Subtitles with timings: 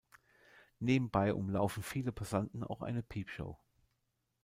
[0.79, 3.59] Nebenbei umlaufen viele Passanten auch eine Peepshow.